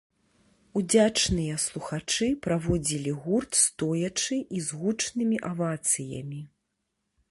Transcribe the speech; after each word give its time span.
Удзячныя 0.79 1.57
слухачы 1.65 2.29
праводзілі 2.47 3.11
гурт 3.27 3.51
стоячы 3.65 4.35
і 4.41 4.57
з 4.69 4.83
гучнымі 4.83 5.37
авацыямі. 5.55 6.41